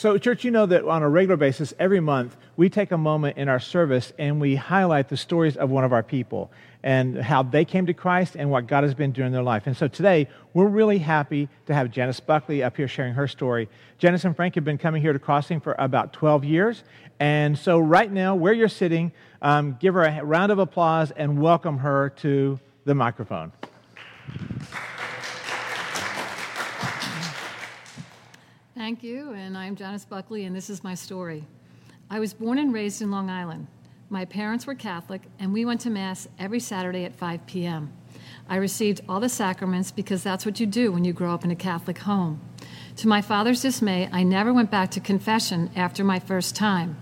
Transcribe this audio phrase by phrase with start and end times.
[0.00, 3.36] So, church, you know that on a regular basis, every month, we take a moment
[3.36, 6.50] in our service and we highlight the stories of one of our people
[6.82, 9.66] and how they came to Christ and what God has been doing in their life.
[9.66, 13.68] And so today, we're really happy to have Janice Buckley up here sharing her story.
[13.98, 16.82] Janice and Frank have been coming here to Crossing for about 12 years.
[17.18, 19.12] And so, right now, where you're sitting,
[19.42, 23.52] um, give her a round of applause and welcome her to the microphone.
[28.90, 31.44] Thank you, and I'm Janice Buckley, and this is my story.
[32.10, 33.68] I was born and raised in Long Island.
[34.08, 37.92] My parents were Catholic, and we went to Mass every Saturday at 5 p.m.
[38.48, 41.52] I received all the sacraments because that's what you do when you grow up in
[41.52, 42.40] a Catholic home.
[42.96, 46.96] To my father's dismay, I never went back to confession after my first time.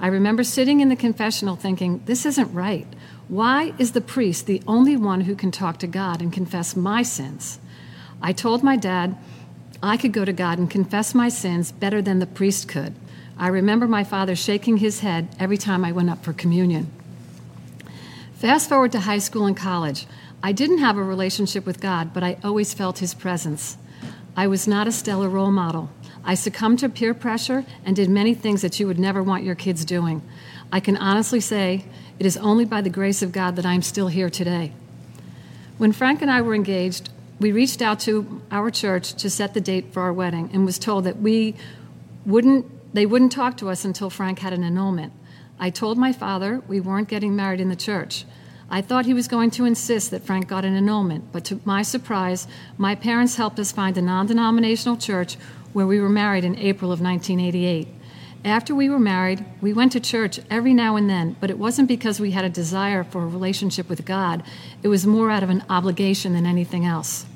[0.00, 2.86] I remember sitting in the confessional thinking, this isn't right.
[3.28, 7.02] Why is the priest the only one who can talk to God and confess my
[7.02, 7.58] sins?
[8.22, 9.18] I told my dad,
[9.82, 12.94] I could go to God and confess my sins better than the priest could.
[13.36, 16.90] I remember my father shaking his head every time I went up for communion.
[18.34, 20.06] Fast forward to high school and college.
[20.42, 23.76] I didn't have a relationship with God, but I always felt his presence.
[24.36, 25.90] I was not a stellar role model.
[26.24, 29.54] I succumbed to peer pressure and did many things that you would never want your
[29.54, 30.22] kids doing.
[30.72, 31.84] I can honestly say
[32.18, 34.72] it is only by the grace of God that I am still here today.
[35.78, 37.10] When Frank and I were engaged,
[37.44, 40.78] we reached out to our church to set the date for our wedding and was
[40.78, 41.54] told that we
[42.24, 42.64] wouldn't
[42.94, 45.12] they wouldn't talk to us until Frank had an annulment.
[45.58, 48.24] I told my father we weren't getting married in the church.
[48.70, 51.82] I thought he was going to insist that Frank got an annulment, but to my
[51.82, 55.34] surprise, my parents helped us find a non denominational church
[55.74, 57.88] where we were married in April of 1988.
[58.42, 61.88] After we were married, we went to church every now and then, but it wasn't
[61.88, 64.42] because we had a desire for a relationship with God.
[64.82, 67.26] It was more out of an obligation than anything else.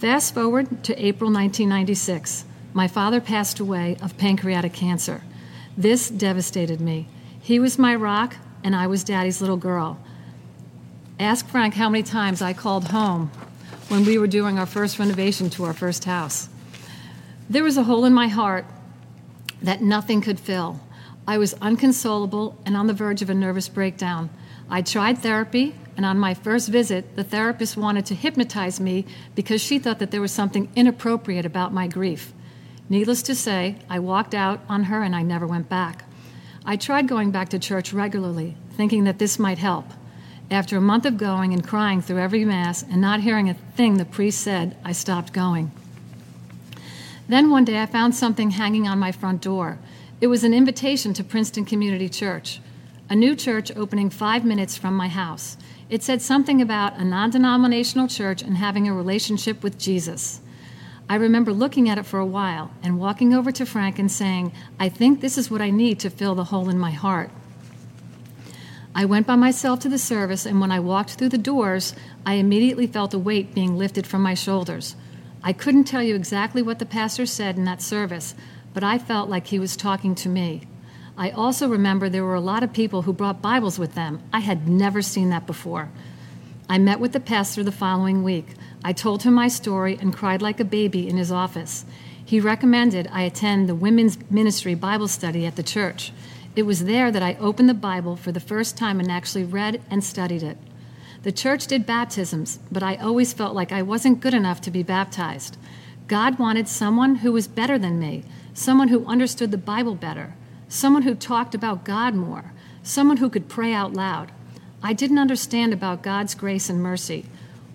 [0.00, 2.46] Fast forward to April 1996.
[2.72, 5.20] My father passed away of pancreatic cancer.
[5.76, 7.06] This devastated me.
[7.38, 9.98] He was my rock, and I was daddy's little girl.
[11.18, 13.30] Ask Frank how many times I called home
[13.88, 16.48] when we were doing our first renovation to our first house.
[17.50, 18.64] There was a hole in my heart
[19.60, 20.80] that nothing could fill.
[21.28, 24.30] I was unconsolable and on the verge of a nervous breakdown.
[24.70, 29.60] I tried therapy, and on my first visit, the therapist wanted to hypnotize me because
[29.60, 32.32] she thought that there was something inappropriate about my grief.
[32.88, 36.06] Needless to say, I walked out on her and I never went back.
[36.64, 39.90] I tried going back to church regularly, thinking that this might help.
[40.50, 43.98] After a month of going and crying through every Mass and not hearing a thing
[43.98, 45.70] the priest said, I stopped going.
[47.28, 49.78] Then one day I found something hanging on my front door.
[50.18, 52.62] It was an invitation to Princeton Community Church
[53.10, 55.56] a new church opening five minutes from my house.
[55.90, 60.40] It said something about a non denominational church and having a relationship with Jesus.
[61.08, 64.52] I remember looking at it for a while and walking over to Frank and saying,
[64.78, 67.30] I think this is what I need to fill the hole in my heart.
[68.94, 72.34] I went by myself to the service, and when I walked through the doors, I
[72.34, 74.94] immediately felt a weight being lifted from my shoulders.
[75.42, 78.36] I couldn't tell you exactly what the pastor said in that service,
[78.72, 80.62] but I felt like he was talking to me.
[81.20, 84.22] I also remember there were a lot of people who brought Bibles with them.
[84.32, 85.90] I had never seen that before.
[86.66, 88.54] I met with the pastor the following week.
[88.82, 91.84] I told him my story and cried like a baby in his office.
[92.24, 96.10] He recommended I attend the women's ministry Bible study at the church.
[96.56, 99.82] It was there that I opened the Bible for the first time and actually read
[99.90, 100.56] and studied it.
[101.22, 104.82] The church did baptisms, but I always felt like I wasn't good enough to be
[104.82, 105.58] baptized.
[106.06, 110.32] God wanted someone who was better than me, someone who understood the Bible better
[110.70, 114.30] someone who talked about God more, someone who could pray out loud.
[114.82, 117.26] I didn't understand about God's grace and mercy.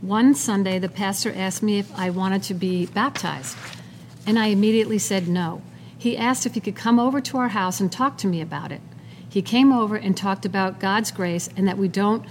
[0.02, 3.58] One Sunday, the pastor asked me if I wanted to be baptized,
[4.26, 5.62] and I immediately said no.
[5.98, 8.72] He asked if he could come over to our house and talk to me about
[8.72, 8.82] it.
[9.28, 12.26] He came over and talked about God's grace and that we don't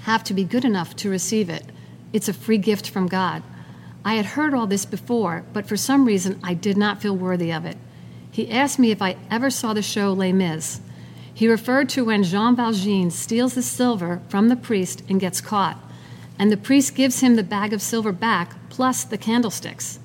[0.00, 1.66] have to be good enough to receive it.
[2.12, 3.44] It's a free gift from God.
[4.04, 7.52] I had heard all this before, but for some reason I did not feel worthy
[7.52, 7.76] of it.
[8.32, 10.80] He asked me if I ever saw the show Les Mis.
[11.34, 15.78] He referred to when Jean Valjean steals the silver from the priest and gets caught,
[16.38, 19.98] and the priest gives him the bag of silver back plus the candlesticks.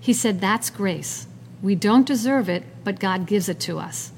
[0.00, 1.26] He said, That's grace.
[1.62, 4.12] We don't deserve it, but God gives it to us.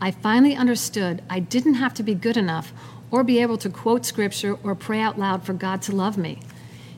[0.00, 2.72] I finally understood I didn't have to be good enough
[3.10, 6.38] or be able to quote scripture or pray out loud for God to love me.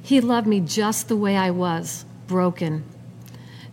[0.02, 2.84] He loved me just the way I was, broken,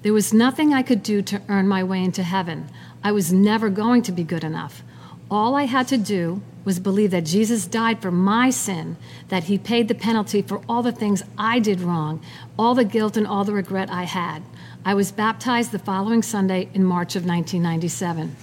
[0.01, 2.69] there was nothing I could do to earn my way into heaven.
[3.03, 4.81] I was never going to be good enough.
[5.29, 8.97] All I had to do was believe that Jesus died for my sin,
[9.27, 12.21] that he paid the penalty for all the things I did wrong,
[12.57, 14.43] all the guilt and all the regret I had.
[14.85, 18.35] I was baptized the following Sunday in March of 1997.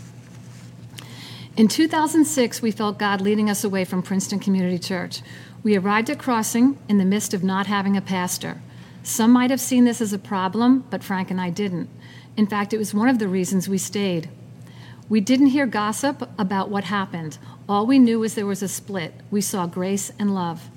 [1.56, 5.23] In 2006, we felt God leading us away from Princeton Community Church.
[5.62, 8.61] We arrived at Crossing in the midst of not having a pastor.
[9.06, 11.88] Some might have seen this as a problem, but Frank and I didn't.
[12.37, 14.29] In fact, it was one of the reasons we stayed.
[15.08, 17.38] We didn't hear gossip about what happened.
[17.69, 19.14] All we knew was there was a split.
[19.31, 20.69] We saw grace and love.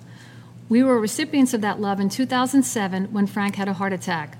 [0.70, 4.38] We were recipients of that love in 2007 when Frank had a heart attack.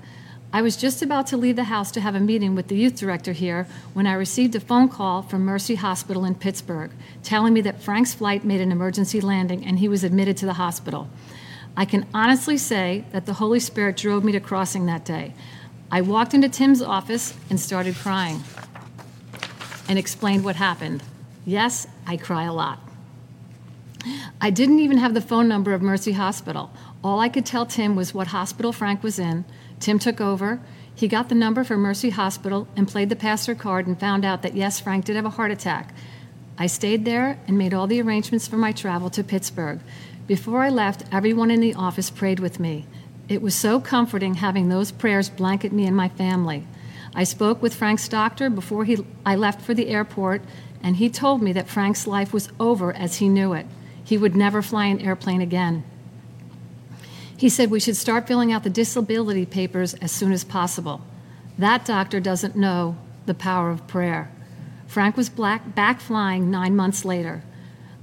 [0.52, 2.94] I was just about to leave the house to have a meeting with the youth
[2.94, 6.92] director here when I received a phone call from Mercy Hospital in Pittsburgh
[7.24, 10.52] telling me that Frank's flight made an emergency landing and he was admitted to the
[10.52, 11.10] hospital.
[11.76, 15.34] I can honestly say that the Holy Spirit drove me to crossing that day.
[15.90, 18.42] I walked into Tim's office and started crying
[19.88, 21.02] and explained what happened.
[21.44, 22.80] Yes, I cry a lot.
[24.40, 26.70] I didn't even have the phone number of Mercy Hospital.
[27.02, 29.44] All I could tell Tim was what hospital Frank was in.
[29.78, 30.60] Tim took over.
[30.94, 34.42] He got the number for Mercy Hospital and played the pastor card and found out
[34.42, 35.94] that yes, Frank did have a heart attack.
[36.58, 39.80] I stayed there and made all the arrangements for my travel to Pittsburgh.
[40.30, 42.86] Before I left, everyone in the office prayed with me.
[43.28, 46.68] It was so comforting having those prayers blanket me and my family.
[47.16, 50.42] I spoke with Frank's doctor before he, I left for the airport,
[50.84, 53.66] and he told me that Frank's life was over as he knew it.
[54.04, 55.82] He would never fly an airplane again.
[57.36, 61.00] He said we should start filling out the disability papers as soon as possible.
[61.58, 64.30] That doctor doesn't know the power of prayer.
[64.86, 67.42] Frank was black, back flying nine months later.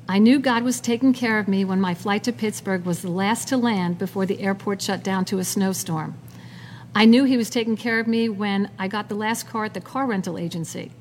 [0.10, 3.12] I knew God was taking care of me when my flight to Pittsburgh was the
[3.12, 6.18] last to land before the airport shut down to a snowstorm.
[6.96, 9.74] I knew He was taking care of me when I got the last car at
[9.74, 10.94] the car rental agency.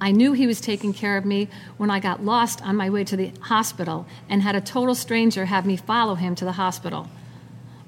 [0.00, 1.48] I knew He was taking care of me
[1.78, 5.46] when I got lost on my way to the hospital and had a total stranger
[5.46, 7.08] have me follow him to the hospital.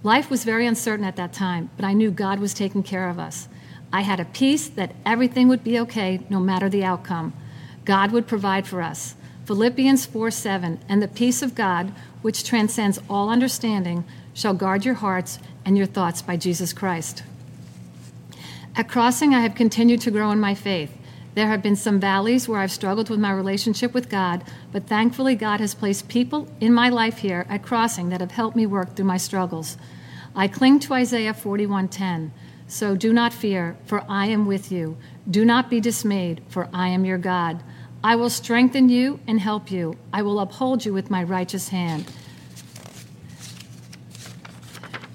[0.02, 3.20] Life was very uncertain at that time, but I knew God was taking care of
[3.20, 3.46] us.
[3.92, 7.34] I had a peace that everything would be okay no matter the outcome.
[7.84, 9.14] God would provide for us.
[9.46, 14.04] Philippians 4 7, and the peace of God, which transcends all understanding,
[14.34, 17.22] shall guard your hearts and your thoughts by Jesus Christ.
[18.74, 20.90] At Crossing, I have continued to grow in my faith.
[21.36, 25.36] There have been some valleys where I've struggled with my relationship with God, but thankfully,
[25.36, 28.96] God has placed people in my life here at Crossing that have helped me work
[28.96, 29.76] through my struggles.
[30.34, 32.32] I cling to Isaiah 41:10.
[32.66, 34.96] So do not fear, for I am with you.
[35.30, 37.62] Do not be dismayed, for I am your God.
[38.02, 39.96] I will strengthen you and help you.
[40.12, 42.10] I will uphold you with my righteous hand.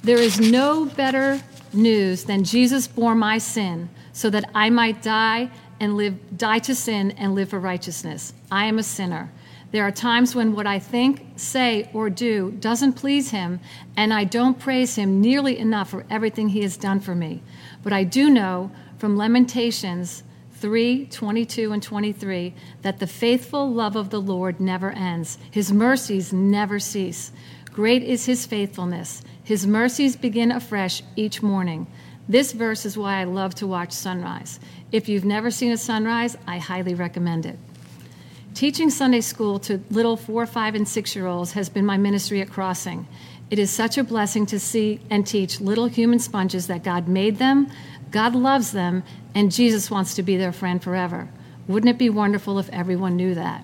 [0.04, 1.42] There is no better
[1.74, 6.75] news than Jesus bore my sin so that I might die and live die to
[6.75, 8.33] sin and live for righteousness.
[8.51, 9.31] I am a sinner.
[9.72, 13.62] There are times when what I think, say, or do doesn't please him,
[13.95, 17.42] and I don't praise him nearly enough for everything he has done for me.
[17.81, 20.24] But I do know from Lamentations
[20.62, 22.54] 3 22 and 23
[22.84, 27.31] that the faithful love of the Lord never ends, his mercies never cease.
[27.74, 29.24] Great is his faithfulness.
[29.44, 31.88] His mercies begin afresh each morning.
[32.30, 34.60] This verse is why I love to watch sunrise.
[34.92, 37.58] If you've never seen a sunrise, I highly recommend it.
[38.54, 42.42] Teaching Sunday school to little four, five, and six year olds has been my ministry
[42.42, 43.08] at Crossing.
[43.51, 47.38] It is such a blessing to see and teach little human sponges that God made
[47.38, 47.69] them,
[48.09, 49.03] God loves them,
[49.36, 51.30] and Jesus wants to be their friend forever.
[51.68, 53.63] Wouldn't it be wonderful if everyone knew that?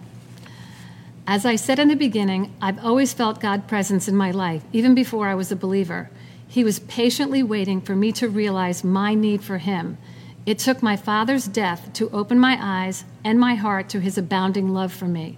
[1.25, 4.93] As I said in the beginning, I've always felt God's presence in my life, even
[4.93, 6.09] before I was a believer.
[6.47, 9.97] He was patiently waiting for me to realize my need for Him.
[10.45, 14.69] It took my father's death to open my eyes and my heart to his abounding
[14.69, 15.37] love for me.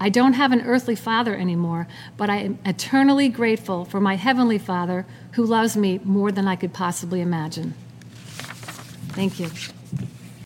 [0.00, 4.58] I don't have an earthly father anymore, but I am eternally grateful for my heavenly
[4.58, 7.74] Father who loves me more than I could possibly imagine.
[9.10, 9.50] Thank you.